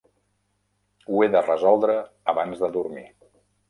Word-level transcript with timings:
Ho 1.11 1.21
he 1.21 1.29
de 1.37 1.43
resoldre 1.51 2.01
abans 2.37 2.67
de 2.67 2.75
dormir. 2.81 3.09